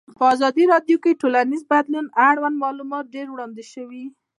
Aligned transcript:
په 0.17 0.23
ازادي 0.33 0.63
راډیو 0.73 0.97
کې 1.03 1.11
د 1.13 1.19
ټولنیز 1.21 1.61
بدلون 1.71 2.05
اړوند 2.29 2.55
معلومات 2.63 3.05
ډېر 3.15 3.27
وړاندې 3.29 3.63
شوي. 3.73 4.05